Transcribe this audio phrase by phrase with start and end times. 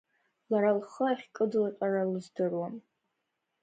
[0.51, 2.75] Лара лхы ахькыдылҟьара лыздыруам.